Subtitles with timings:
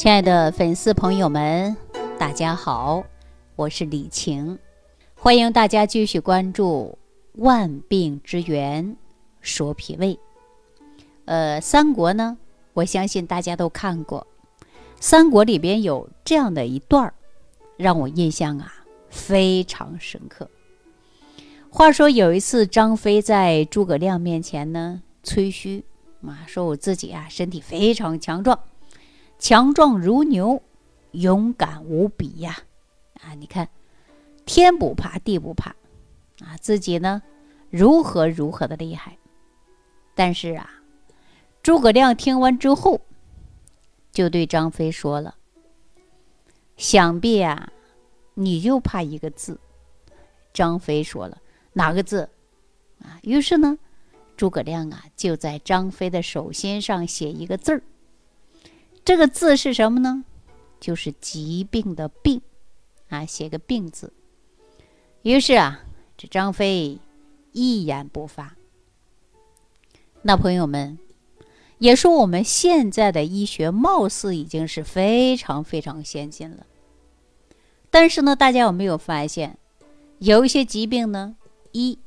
[0.00, 1.76] 亲爱的粉丝朋友们，
[2.18, 3.04] 大家好，
[3.54, 4.58] 我是李晴，
[5.14, 6.98] 欢迎大家继续关注
[7.42, 8.96] 《万病之源
[9.42, 10.14] 说脾胃》。
[11.26, 12.38] 呃，三国呢，
[12.72, 14.26] 我相信大家都看过，
[14.98, 17.12] 三国里边有这样的一段儿，
[17.76, 18.72] 让我印象啊
[19.10, 20.48] 非常深刻。
[21.68, 25.84] 话说有一次，张飞在诸葛亮面前呢吹嘘，
[26.26, 28.58] 啊，说我自己啊身体非常强壮。
[29.40, 30.62] 强壮如牛，
[31.12, 32.58] 勇敢无比呀！
[33.22, 33.68] 啊，你看，
[34.44, 35.70] 天不怕地不怕，
[36.44, 37.22] 啊，自己呢
[37.70, 39.16] 如何如何的厉害。
[40.14, 40.70] 但是啊，
[41.62, 43.00] 诸葛亮听完之后，
[44.12, 45.34] 就对张飞说了
[46.76, 47.72] ：“想必啊，
[48.34, 49.58] 你就怕一个字。”
[50.52, 51.38] 张飞说了
[51.72, 52.28] ：“哪个字？”
[53.02, 53.78] 啊，于是呢，
[54.36, 57.82] 诸葛亮啊就在张飞的手心上写一个字儿。
[59.10, 60.24] 这个字是什么呢？
[60.78, 62.40] 就是疾病的“病”，
[63.10, 64.12] 啊，写个“病”字。
[65.22, 65.80] 于是啊，
[66.16, 67.00] 这张飞
[67.50, 68.54] 一言不发。
[70.22, 70.96] 那朋友们
[71.78, 76.64] 也说，我们现在的医学貌似已经是非常非常先进了。
[77.90, 79.58] 但是呢，大家有没有发现，
[80.20, 81.34] 有一些疾病呢，
[81.72, 81.98] 一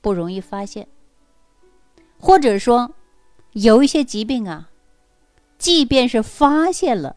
[0.00, 0.88] 不容易发现，
[2.18, 2.94] 或者说
[3.52, 4.70] 有一些疾病啊。
[5.58, 7.16] 即便是发现了，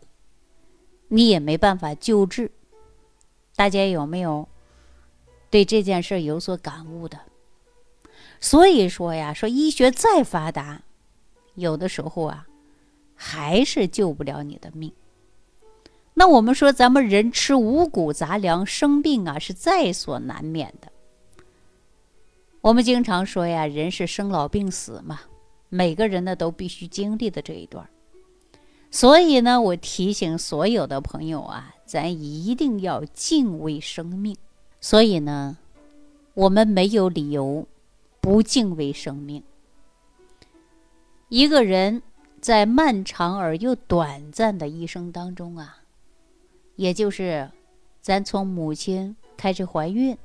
[1.10, 2.52] 你也没办法救治。
[3.56, 4.48] 大家有没有
[5.50, 7.20] 对这件事有所感悟的？
[8.40, 10.82] 所以说呀，说医学再发达，
[11.54, 12.48] 有的时候啊，
[13.14, 14.92] 还是救不了你的命。
[16.16, 20.92] 那我们说，咱们人吃五谷杂粮，生病啊是在所难免的。
[22.62, 25.22] 我们经常说呀，人是生老病死嘛，
[25.70, 27.88] 每个人呢都必须经历的这一段。
[28.92, 34.36] 所以呢，我提醒所有的朋友啊，咱一定要敬畏生命。
[34.82, 35.58] 所以呢，
[36.34, 37.66] 我们没有理由
[38.20, 39.42] 不敬畏生命。
[41.30, 42.04] 一个人
[42.42, 45.78] 在漫长而又短暂的一生当中啊，
[46.76, 47.50] 也就是
[48.02, 50.18] 咱从母亲开始怀孕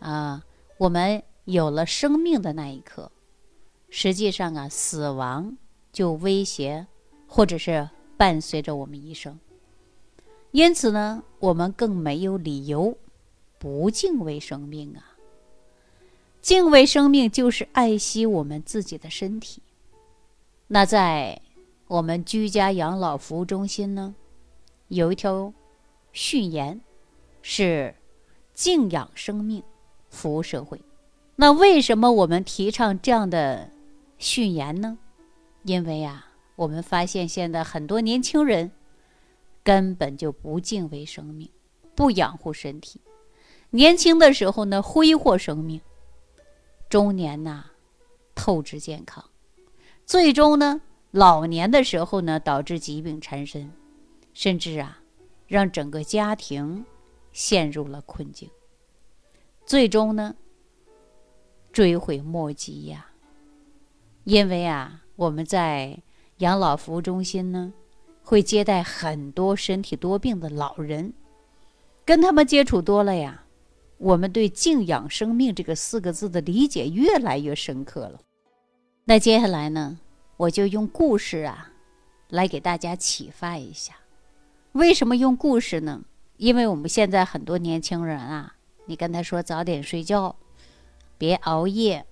[0.00, 0.42] 啊，
[0.78, 3.12] 我们有了生命的那一刻，
[3.88, 5.56] 实际上啊，死亡
[5.92, 6.88] 就威胁。
[7.26, 9.38] 或者是伴随着我们一生，
[10.52, 12.96] 因此呢，我们更没有理由
[13.58, 15.16] 不敬畏生命啊！
[16.40, 19.62] 敬畏生命就是爱惜我们自己的身体。
[20.68, 21.40] 那在
[21.88, 24.14] 我们居家养老服务中心呢，
[24.88, 25.52] 有一条
[26.12, 26.80] 训言
[27.42, 27.94] 是
[28.54, 29.62] “敬仰生命，
[30.08, 30.80] 服务社会”。
[31.36, 33.70] 那为什么我们提倡这样的
[34.18, 34.98] 训言呢？
[35.64, 36.30] 因为啊。
[36.56, 38.70] 我们发现，现在很多年轻人
[39.62, 41.50] 根本就不敬畏生命，
[41.94, 43.00] 不养护身体。
[43.70, 45.80] 年轻的时候呢，挥霍生命；
[46.88, 47.64] 中年呐，
[48.34, 49.24] 透支健康；
[50.06, 53.72] 最终呢，老年的时候呢，导致疾病缠身，
[54.32, 55.00] 甚至啊，
[55.48, 56.84] 让整个家庭
[57.32, 58.48] 陷入了困境。
[59.66, 60.36] 最终呢，
[61.72, 63.10] 追悔莫及呀！
[64.22, 66.00] 因为啊，我们在
[66.38, 67.72] 养老服务中心呢，
[68.22, 71.12] 会接待很多身体多病的老人，
[72.04, 73.44] 跟他们接触多了呀，
[73.98, 78.20] 我们对“敬仰生命”这个四个字的理解越来越深刻了。
[79.04, 80.00] 那接下来呢，
[80.36, 81.70] 我就用故事啊，
[82.30, 83.94] 来给大家启发一下。
[84.72, 86.02] 为什么用故事呢？
[86.36, 88.56] 因为我们现在很多年轻人啊，
[88.86, 90.34] 你跟他说早点睡觉，
[91.16, 92.04] 别熬夜，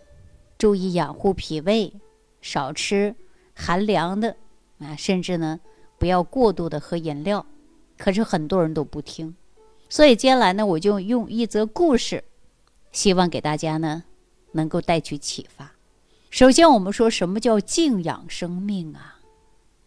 [0.57, 1.93] 注意养护脾胃，
[2.41, 3.17] 少吃。
[3.55, 4.37] 寒凉的
[4.79, 5.61] 啊，甚至呢，
[5.99, 7.45] 不要过度的喝饮料。
[7.99, 9.37] 可是很多人都不听，
[9.89, 12.25] 所以接下来呢，我就用一则故事，
[12.91, 14.03] 希望给大家呢，
[14.53, 15.71] 能够带去启发。
[16.29, 19.21] 首先，我们说什么叫静养生命啊？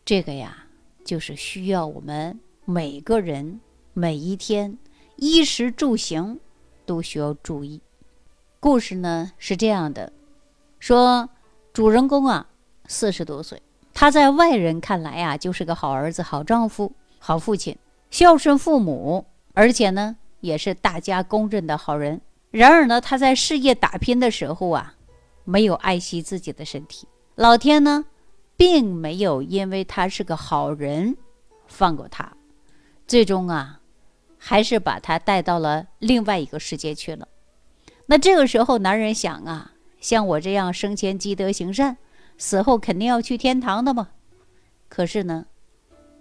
[0.06, 0.66] 这个呀，
[1.04, 3.60] 就是需要我们每个人
[3.94, 4.78] 每一天
[5.18, 6.40] 衣食住行
[6.86, 7.82] 都需要注意。
[8.62, 10.14] 故事呢是这样的，
[10.80, 11.28] 说
[11.74, 12.48] 主人公啊。
[12.88, 13.62] 四十多岁，
[13.94, 17.78] 他在外人看来啊，就是个好儿子、好丈夫、好父亲，
[18.12, 22.22] 孝顺父母，而且呢，也是大家公认的好人。
[22.52, 24.96] 然而呢，他在事业打拼的时候啊，
[25.44, 27.08] 没有爱惜自己的身体。
[27.36, 28.06] 老天呢，
[28.56, 31.18] 并没有因为他是个好人
[31.68, 32.32] 放过他，
[33.08, 33.82] 最终啊，
[34.38, 37.28] 还是把他带到了另外一个世界去了。
[38.06, 41.98] 那这个时候，男人想啊，像我这样生前积德行善。
[42.38, 44.10] 死后肯定要去天堂的嘛？
[44.90, 45.46] 可是呢，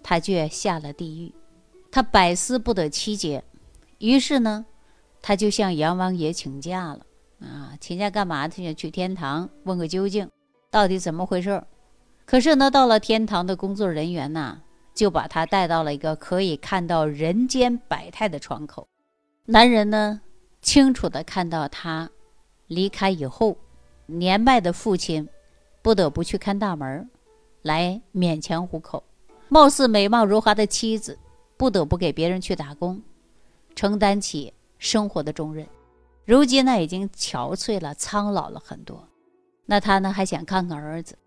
[0.02, 1.34] 他却下了地狱，
[1.90, 3.44] 他百思不得其解。
[3.99, 4.66] 于是呢，
[5.22, 7.00] 他就向阎王爷请假了。
[7.40, 8.49] 啊，请假干嘛？
[8.49, 10.31] 他想去天堂问个究竟，
[10.70, 11.62] 到底怎么回事？
[12.25, 14.61] 可是呢，到了天堂的工作人员呐，
[14.94, 18.88] 就把他带到了一个可以看到人间百态的窗口。
[19.46, 20.22] 男人呢，
[20.62, 22.08] 清楚的看到他
[22.66, 23.58] 离开以后，
[24.06, 25.28] 年迈的父亲
[25.85, 27.07] 不得不去看大门，
[27.61, 29.03] 来勉强糊口；
[29.51, 31.19] 貌似美貌如花的妻子，
[31.59, 33.03] 不得不给别人去打工，
[33.77, 35.67] 承担起生活的重任。
[36.25, 39.07] 如今呢，已经憔悴了，苍老了很多。
[39.67, 41.19] 那他呢，还想看看儿子，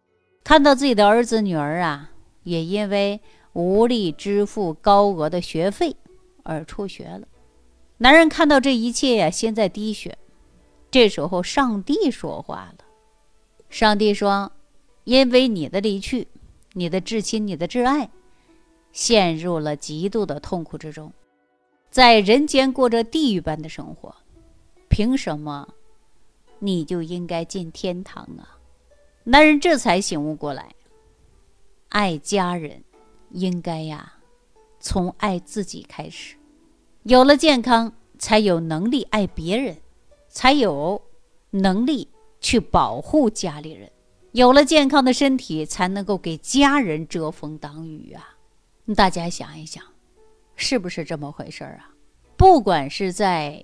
[0.43, 2.09] 看到自己的儿子女儿啊，
[2.41, 3.21] 也因为
[3.53, 5.95] 无力支付高额的学费
[6.41, 7.27] 而辍学了。
[7.99, 10.17] 男人看到这一切呀，心在滴血。
[10.89, 12.85] 这时候，上帝说话了。
[13.69, 14.51] 上帝说
[15.03, 16.27] ：“因为你的离去，
[16.73, 18.09] 你的至亲，你的挚爱，
[18.91, 21.11] 陷入了极度的痛苦之中，
[21.91, 24.15] 在人间过着地狱般的生活。
[24.89, 25.67] 凭什么，
[26.59, 28.57] 你就应该进天堂啊？”
[29.25, 30.73] 男人这才醒悟过来，
[31.89, 32.81] 爱家人，
[33.31, 34.13] 应该呀，
[34.79, 36.37] 从爱自己开始。
[37.03, 39.75] 有了健康，才有能力爱别人，
[40.29, 41.01] 才有
[41.49, 42.07] 能力
[42.39, 43.91] 去保护家里人。
[44.31, 48.37] 有了健康的身体，才能够给家人遮风挡雨啊！
[48.95, 49.83] 大家想一想，
[50.55, 51.89] 是不是这么回事儿啊？
[52.35, 53.63] 不管是在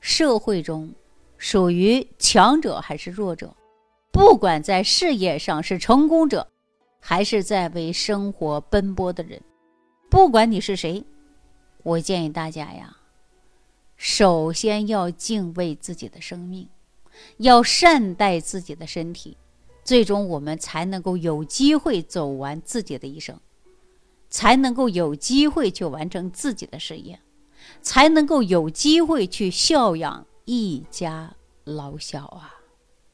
[0.00, 0.92] 社会中
[1.38, 3.56] 属于强者还是弱者，
[4.12, 6.46] 不管在事业上是成功者，
[7.00, 9.40] 还是在为生活奔波的人，
[10.10, 11.02] 不管你是谁。
[11.82, 12.94] 我建议大家呀，
[13.96, 16.68] 首先要敬畏自己的生命，
[17.38, 19.36] 要善待自己的身体，
[19.84, 23.38] 最终我们才能够有机会走完自己的一生，
[24.28, 27.20] 才能够有机会去完成自己的事业，
[27.82, 31.34] 才能够有机会去孝养一家
[31.64, 32.60] 老小啊！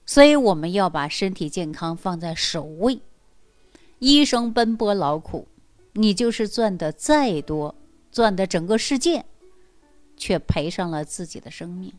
[0.05, 3.01] 所以我们要把身体健康放在首位。
[3.99, 5.49] 医生奔波劳苦，
[5.95, 7.75] 你就是赚的再多。
[8.13, 9.27] 赚的整个世界，
[10.17, 11.93] 却赔上了自己的生命，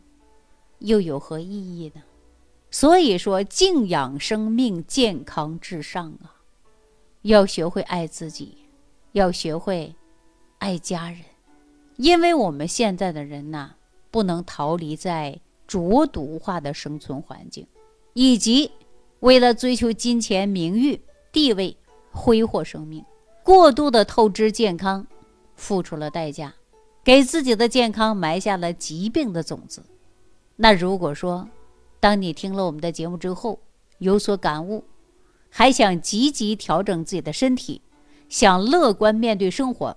[0.78, 2.02] 又有何意义呢？
[2.70, 6.36] 所以说，敬仰生命，健康至上啊！
[7.22, 8.58] 要学会爱自己，
[9.12, 9.94] 要学会
[10.58, 11.20] 爱家人，
[11.96, 13.74] 因为我们现在的人呐，
[14.10, 17.66] 不能逃离在浊毒化的生存环境，
[18.12, 18.70] 以及
[19.20, 21.00] 为了追求金钱、名誉、
[21.32, 21.76] 地位，
[22.12, 23.04] 挥霍生命，
[23.42, 25.06] 过度的透支健康。
[25.56, 26.54] 付出了代价，
[27.02, 29.82] 给自己的健康埋下了疾病的种子。
[30.60, 31.48] 那如果说，
[32.00, 33.60] 当你听了我们的节目之后
[33.98, 34.82] 有所感悟，
[35.48, 37.80] 还想积极调整自己的身体，
[38.28, 39.96] 想乐观面对生活，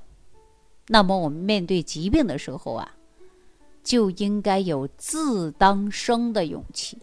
[0.87, 2.93] 那么我们面对疾病的时候啊，
[3.83, 6.99] 就应该有自当生的勇气。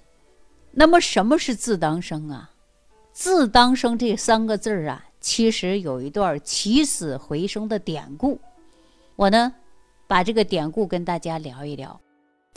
[0.70, 2.52] 那么什么是自当生啊？
[3.12, 8.38] 自当生这三个字儿啊，其实有一段起死回生的典故。
[9.16, 9.52] 我呢，
[10.06, 12.00] 把这个典故跟大家聊一聊。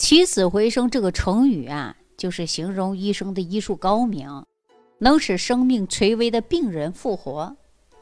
[0.02, 4.44] 起死回生这个成语啊，就是形容医生的医术高明，
[4.98, 7.56] 能使生命垂危的病人复活。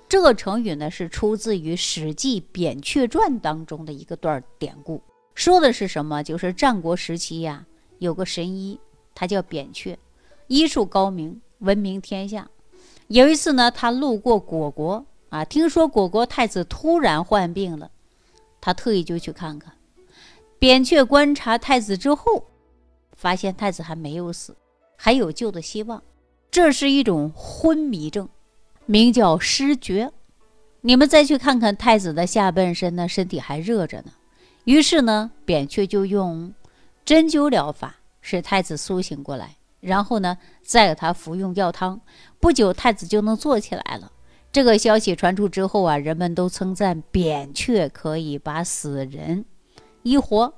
[0.07, 5.01] 这个成语呢，是出自于《史记·扁鹊传》当中的一个段典故，
[5.35, 6.23] 说的是什么？
[6.23, 7.65] 就是战国时期呀，
[7.97, 8.79] 有个神医，
[9.13, 9.97] 他叫扁鹊，
[10.47, 12.49] 医术高明，闻名天下。
[13.07, 17.91] 有一次呢，他路过果国啊，听说果国太子突然患病了。
[18.61, 19.73] 他特意就去看看，
[20.59, 22.45] 扁鹊观察太子之后，
[23.15, 24.53] 发现太子还没有死，
[24.97, 26.03] 还有救的希望。
[26.51, 28.27] 这是一种昏迷症，
[28.85, 30.11] 名叫失觉。
[30.81, 34.11] 你们再去看看太子的下半身呢，身体还热着呢。
[34.65, 36.53] 于是呢，扁鹊就用
[37.05, 42.01] 针灸疗法使太子苏醒过来，然后呢，再给他服用药汤。
[42.41, 44.11] 不久，太子就能坐起来了。
[44.51, 49.45] 这个消息传出之后啊，人们都称赞扁鹊可以把死人
[50.03, 50.53] 医活。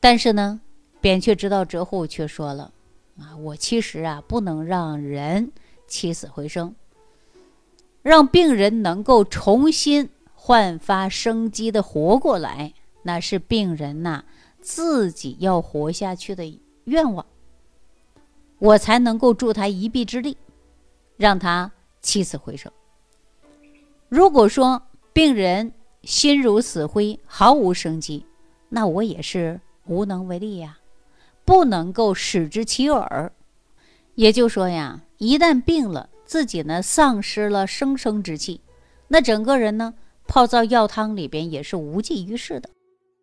[0.00, 0.60] 但是呢，
[1.00, 2.72] 扁鹊知道之后却说了
[3.18, 5.50] ：“啊，我其实啊不能让人
[5.86, 6.74] 起死回生，
[8.02, 14.24] 让病人能够重新焕发生机的活过来，那是病人呐
[14.60, 16.44] 自己要活下去的
[16.84, 17.26] 愿望，
[18.58, 20.36] 我才能够助他一臂之力，
[21.16, 22.70] 让他。”起死回生。
[24.08, 24.80] 如果说
[25.12, 25.70] 病人
[26.02, 28.24] 心如死灰，毫无生机，
[28.68, 30.78] 那我也是无能为力呀，
[31.44, 33.32] 不能够使之其耳。
[34.14, 38.60] 也就说呀，一旦病了，自己呢丧失了生生之气，
[39.08, 39.94] 那整个人呢，
[40.26, 42.68] 泡在药汤里边也是无济于事的。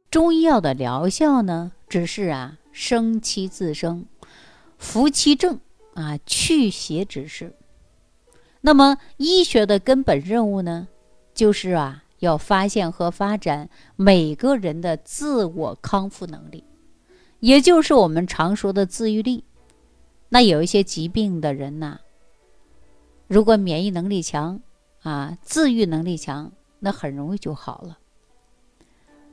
[0.10, 4.06] 中医药的疗效呢，只是啊生其自生，
[4.78, 5.60] 扶其正
[5.94, 7.54] 啊去邪之事。
[8.62, 10.88] 那么医学的根本任务呢，
[11.34, 16.64] 就是啊要发现和发展每个人的自我康复能力，
[17.40, 19.44] 也就是我们常说的自愈力。
[20.30, 22.00] 那有一些疾病的人呐，
[23.28, 24.60] 如果免疫能力强
[25.04, 28.00] 啊，自愈能力强，那很容易就好了。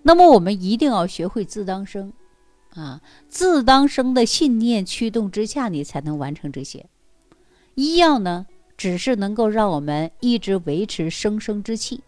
[0.03, 2.13] 那么我们一定要学会自当生，
[2.75, 6.87] 啊，自当生的信念驱动之下，你才能完成这些。
[7.75, 8.47] 医药呢，
[8.77, 12.03] 只是能够让我们一直维持生生之气。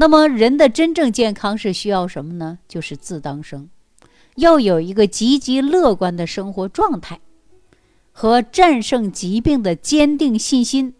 [0.00, 2.58] 那么人的真正健康是需要什么呢？
[2.66, 3.68] 就是自当生，
[4.36, 7.20] 要有一个积极乐观的生活状态
[8.10, 10.94] 和战胜疾病的坚定信心。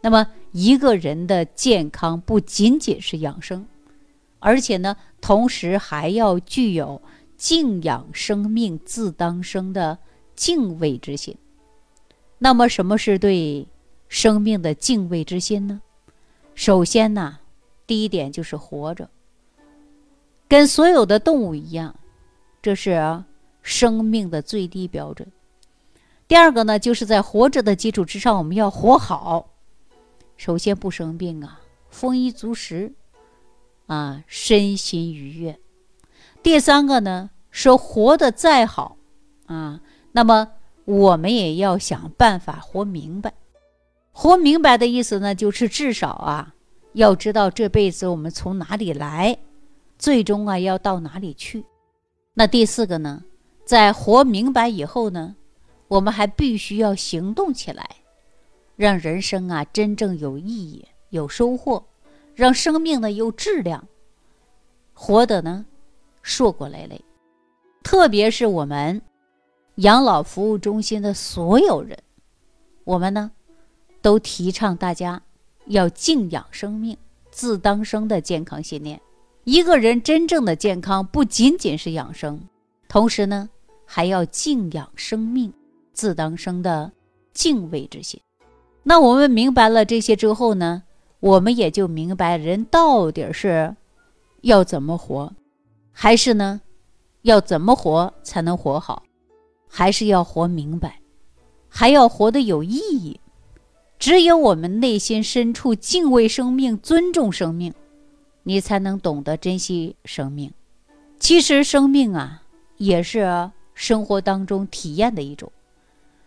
[0.00, 3.64] 那么一个人的健康不仅仅是养生。
[4.40, 7.00] 而且呢，同时还要具有
[7.36, 9.96] 敬仰生命、自当生的
[10.34, 11.36] 敬畏之心。
[12.38, 13.68] 那么，什么是对
[14.08, 15.80] 生命的敬畏之心呢？
[16.56, 17.38] 首先呢，
[17.86, 19.08] 第一点就是活着，
[20.48, 21.94] 跟所有的动物一样，
[22.60, 23.24] 这是
[23.62, 25.30] 生命的最低标准。
[26.26, 29.50] 第二个呢，就是在活着的基础之上，我们要活好。
[30.36, 31.60] 首先不生病啊，
[31.90, 32.92] 丰衣足食。
[33.88, 35.58] 啊，身心愉悦。
[36.42, 38.96] 第三个呢，说活得再好
[39.46, 40.52] 啊，那么
[40.86, 43.34] 我们也要想办法活明白。
[44.12, 46.54] 活明白的意思呢，就是至少啊，
[46.92, 49.38] 要知道这辈子我们从哪里来，
[49.98, 51.64] 最终啊要到哪里去。
[52.34, 53.22] 那第四个呢，
[53.64, 55.36] 在活明白以后呢，
[55.88, 57.88] 我们还必须要行动起来，
[58.76, 61.84] 让人生啊真正有意义、有收获。
[62.34, 63.86] 让生命呢有质量，
[64.94, 65.66] 活得呢
[66.22, 66.98] 硕果累累。
[67.82, 69.02] 特别是我们
[69.74, 71.98] 养老服务中心的所有人，
[72.84, 73.30] 我们呢
[74.00, 75.20] 都提倡大家
[75.66, 76.96] 要敬仰生命、
[77.30, 79.00] 自当生的健康信念。
[79.44, 82.40] 一个人真正的健康不仅仅是养生，
[82.88, 83.48] 同时呢
[83.84, 85.52] 还要敬仰生命、
[85.92, 86.90] 自当生的
[87.32, 88.20] 敬畏之心。
[88.82, 90.82] 那我们明白了这些之后呢？
[91.20, 93.76] 我们也就明白人到底是
[94.40, 95.32] 要怎么活，
[95.92, 96.60] 还是呢，
[97.22, 99.04] 要怎么活才能活好，
[99.68, 100.98] 还是要活明白，
[101.68, 103.20] 还要活得有意义。
[104.02, 107.72] 只有我们内心深处敬畏生命、尊重生命，
[108.42, 110.52] 你才能懂得珍惜生命。
[111.20, 112.42] 其实生命啊，
[112.78, 115.52] 也是生活当中体验的一种。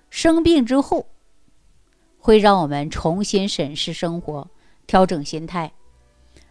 [0.09, 1.05] 生病之后，
[2.17, 4.47] 会让我们重新审视生活。
[4.87, 5.73] 调整心态，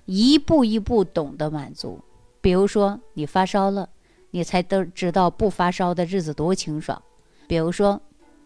[0.04, 1.98] 一步一步懂得满足。
[2.42, 3.88] 比如说，你发烧了，
[4.30, 7.00] 你才都知道不发烧的日子多清爽；
[7.48, 7.98] 比如说，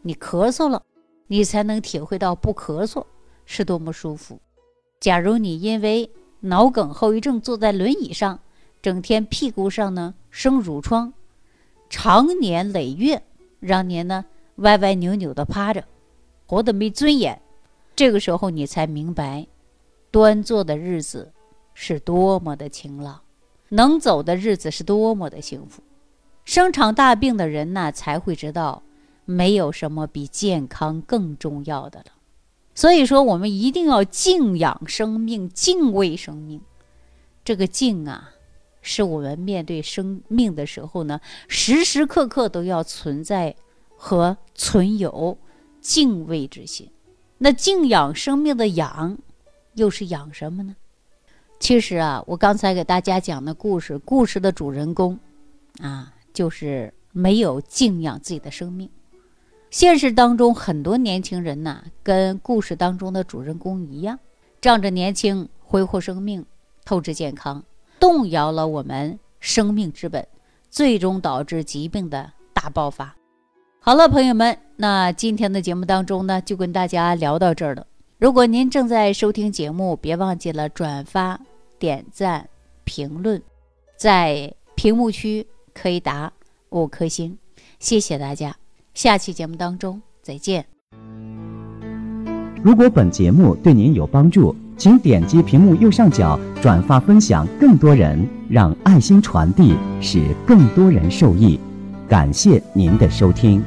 [0.03, 0.81] 你咳嗽了，
[1.29, 3.05] 你才能体会到不咳嗽
[3.47, 4.41] 是多么舒服。
[4.99, 8.41] 假如你因为脑梗后遗症坐在轮椅上，
[8.83, 11.13] 整天屁股上呢生褥疮，
[11.89, 13.23] 长年累月
[13.61, 14.25] 让您呢
[14.57, 15.85] 歪歪扭扭的趴着，
[16.47, 17.41] 活得没尊严。
[17.95, 19.47] 这个时候，你才明白。
[20.11, 21.33] 端坐的日子
[21.75, 23.21] 是多么的晴朗，
[23.69, 25.83] 能走的日子是多么的幸福。
[26.45, 28.83] 生场大病的人呢，才会知道
[29.31, 32.07] 没有什么比健康更重要的了。
[32.75, 36.63] 所以说，我们一定要敬仰生命，敬畏生命。
[37.45, 38.31] 这个敬啊，
[38.81, 43.55] 是我们面对生命的时候呢，时时刻刻都要存在
[43.97, 45.37] 和存有
[45.83, 46.91] 敬畏之心。
[47.37, 49.19] 那敬仰生命的仰。
[49.75, 50.75] 又是养什么呢？
[51.61, 55.17] 其实啊，我刚才给大家讲的故事，故事的主人公，
[55.79, 58.91] 啊，就是没有敬仰自己的生命。
[59.71, 64.19] 现实当中，很多年轻人呐，跟故事当中的主人公一样，
[64.61, 66.45] 仗着年轻挥霍生命，
[66.85, 67.63] 透支健康，
[68.01, 70.27] 动摇了我们生命之本，
[70.71, 73.15] 最终导致疾病的大爆发。
[73.79, 77.87] 好了，朋友们，那今天的节目当中呢，就跟大家聊到这儿了。
[78.19, 81.39] 如果您正在收听节目，别忘记了转发、
[81.79, 82.49] 点赞、
[82.85, 83.41] 评论，
[83.97, 86.33] 在屏幕区可以打
[86.71, 87.39] 五颗星，
[87.79, 88.57] 谢谢大家。
[88.99, 90.67] 下期节目当中再见。
[92.65, 101.61] 如果本节目对您有帮助，请点击屏幕右上角转发分享，更多人让爱心传递，使更多人受益。
[102.09, 103.63] 感谢您的收听。